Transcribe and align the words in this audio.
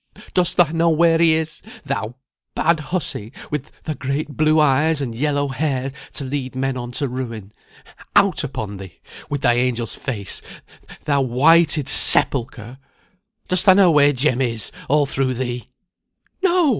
Dost 0.33 0.57
thou 0.57 0.63
know 0.71 0.89
where 0.89 1.19
he 1.19 1.35
is, 1.35 1.61
thou 1.85 2.15
bad 2.55 2.79
hussy, 2.79 3.31
with 3.51 3.83
thy 3.83 3.93
great 3.93 4.29
blue 4.35 4.59
eyes 4.59 4.99
and 4.99 5.13
yellow 5.13 5.49
hair, 5.49 5.91
to 6.13 6.23
lead 6.23 6.55
men 6.55 6.75
on 6.75 6.91
to 6.93 7.07
ruin? 7.07 7.53
Out 8.15 8.43
upon 8.43 8.77
thee, 8.77 8.99
with 9.29 9.41
thy 9.41 9.53
angel's 9.53 9.93
face, 9.93 10.41
thou 11.05 11.21
whited 11.21 11.87
sepulchre! 11.87 12.79
Dost 13.47 13.67
thou 13.67 13.73
know 13.73 13.91
where 13.91 14.11
Jem 14.11 14.41
is, 14.41 14.71
all 14.89 15.05
through 15.05 15.35
thee?" 15.35 15.69
"No!" 16.41 16.51